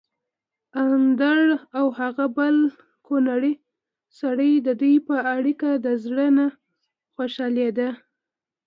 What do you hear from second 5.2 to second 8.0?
اړېکه د زړه نه خوشحاليدل